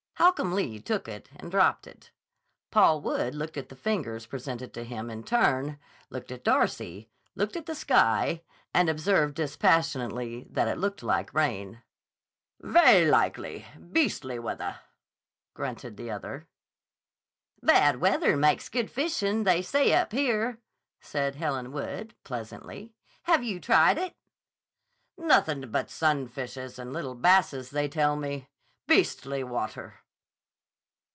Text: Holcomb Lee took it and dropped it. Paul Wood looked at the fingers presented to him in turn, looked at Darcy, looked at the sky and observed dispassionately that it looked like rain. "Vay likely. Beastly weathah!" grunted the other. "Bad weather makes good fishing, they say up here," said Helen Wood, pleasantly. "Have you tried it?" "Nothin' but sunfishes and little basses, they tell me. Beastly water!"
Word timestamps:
Holcomb 0.17 0.53
Lee 0.53 0.79
took 0.79 1.07
it 1.07 1.29
and 1.35 1.49
dropped 1.49 1.87
it. 1.87 2.11
Paul 2.69 3.01
Wood 3.01 3.33
looked 3.33 3.57
at 3.57 3.69
the 3.69 3.75
fingers 3.75 4.27
presented 4.27 4.71
to 4.75 4.83
him 4.85 5.09
in 5.09 5.23
turn, 5.23 5.79
looked 6.11 6.31
at 6.31 6.43
Darcy, 6.43 7.09
looked 7.33 7.55
at 7.55 7.65
the 7.65 7.73
sky 7.73 8.43
and 8.71 8.87
observed 8.87 9.33
dispassionately 9.33 10.45
that 10.51 10.67
it 10.67 10.77
looked 10.77 11.01
like 11.01 11.33
rain. 11.33 11.81
"Vay 12.59 13.09
likely. 13.09 13.65
Beastly 13.91 14.37
weathah!" 14.37 14.77
grunted 15.55 15.97
the 15.97 16.11
other. 16.11 16.47
"Bad 17.63 17.95
weather 17.99 18.37
makes 18.37 18.69
good 18.69 18.91
fishing, 18.91 19.43
they 19.43 19.63
say 19.63 19.91
up 19.91 20.11
here," 20.11 20.59
said 20.99 21.33
Helen 21.37 21.71
Wood, 21.71 22.13
pleasantly. 22.23 22.93
"Have 23.23 23.43
you 23.43 23.59
tried 23.59 23.97
it?" 23.97 24.15
"Nothin' 25.17 25.71
but 25.71 25.89
sunfishes 25.89 26.77
and 26.77 26.93
little 26.93 27.15
basses, 27.15 27.71
they 27.71 27.89
tell 27.89 28.15
me. 28.15 28.47
Beastly 28.87 29.43
water!" 29.43 29.95